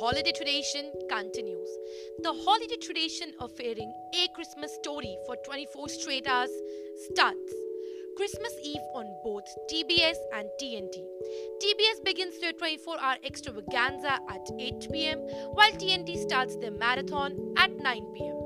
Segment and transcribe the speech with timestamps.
[0.00, 1.68] holiday tradition continues.
[2.22, 6.50] The holiday tradition of airing a Christmas story for 24 straight hours
[7.10, 7.52] starts.
[8.16, 11.04] Christmas Eve on both TBS and TNT.
[11.62, 15.18] TBS begins their 24 hour extravaganza at 8 pm,
[15.52, 18.36] while TNT starts their marathon at 9 pm.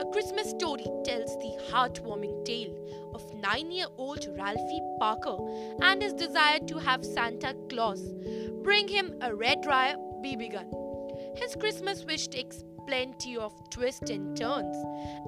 [0.00, 2.74] A Christmas Story tells the heartwarming tale
[3.14, 5.36] of nine year old Ralphie Parker
[5.82, 8.02] and his desire to have Santa Claus
[8.62, 10.66] bring him a red Ryder BB gun.
[11.36, 14.76] His Christmas wish takes plenty of twists and turns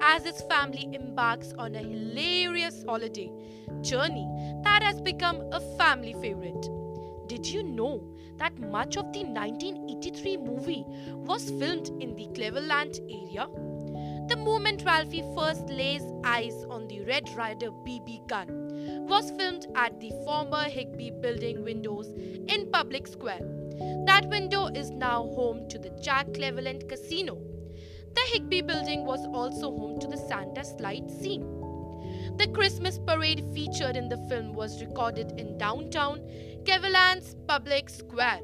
[0.01, 3.31] as his family embarks on a hilarious holiday
[3.81, 4.27] journey
[4.63, 6.69] that has become a family favorite.
[7.27, 8.03] Did you know
[8.37, 13.47] that much of the 1983 movie was filmed in the Cleveland area?
[14.29, 19.99] The moment Ralphie first lays eyes on the Red Ryder BB gun was filmed at
[19.99, 22.07] the former Higbee building windows
[22.47, 23.41] in Public Square.
[24.05, 27.37] That window is now home to the Jack Cleveland Casino.
[28.15, 31.43] The Higbee building was also home to the Santa slide scene.
[32.37, 36.21] The Christmas parade featured in the film was recorded in downtown
[36.65, 38.39] Cleveland's Public Square.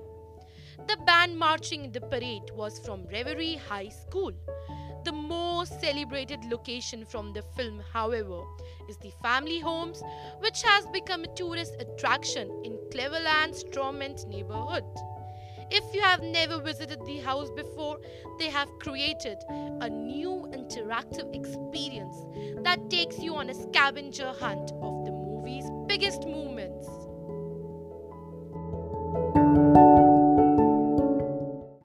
[0.87, 4.33] The band marching in the parade was from Revere High School.
[5.29, 8.41] Most celebrated location from the film, however,
[8.89, 10.01] is the family homes,
[10.39, 14.85] which has become a tourist attraction in Cleveland's Tremont neighborhood.
[15.69, 17.99] If you have never visited the house before,
[18.39, 19.37] they have created
[19.81, 22.17] a new interactive experience
[22.63, 26.48] that takes you on a scavenger hunt of the movie's biggest moments.